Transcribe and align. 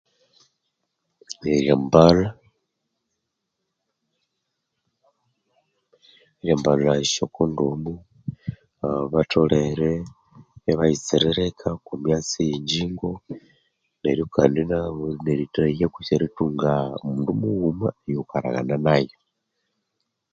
Eryambalha 1.53 2.29
eryambalha 6.39 6.91
esya 7.03 7.25
kondomu 7.35 7.93
aa 8.85 9.03
batholere 9.11 9.91
ibayitsiririka 10.71 11.67
oku 11.77 11.93
myatsi 12.01 12.39
yenjjingo 12.49 13.09
neryo 14.01 14.25
kandi 14.35 14.61
nabo 14.71 15.05
erithahya 15.33 15.87
kutse 15.93 16.11
erithunga 16.15 16.71
mundu 17.05 17.31
mughuma 17.39 17.87
eyaghukaraghana 18.05 18.75
nayo 18.85 19.17